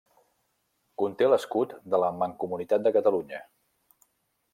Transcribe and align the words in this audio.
Conté 1.01 1.27
l'escut 1.27 1.75
de 1.95 1.99
la 2.05 2.09
Mancomunitat 2.21 2.87
de 2.87 2.93
Catalunya. 2.99 3.43